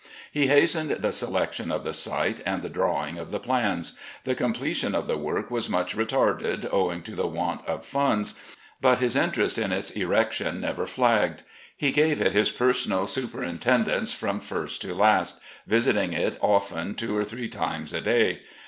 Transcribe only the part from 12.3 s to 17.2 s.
his personal superintendence from first to last, ■visiting it often two